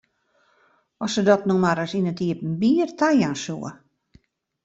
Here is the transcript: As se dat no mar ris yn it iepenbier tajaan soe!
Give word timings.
As 1.05 1.11
se 1.15 1.21
dat 1.29 1.41
no 1.47 1.55
mar 1.63 1.75
ris 1.79 1.93
yn 1.99 2.09
it 2.11 2.19
iepenbier 2.27 2.89
tajaan 2.99 3.37
soe! 3.43 3.71